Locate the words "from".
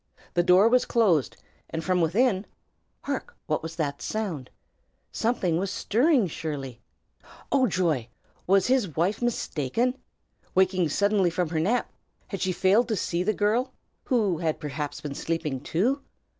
1.83-2.01, 11.29-11.49